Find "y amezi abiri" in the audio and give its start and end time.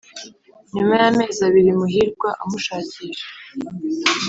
1.01-1.71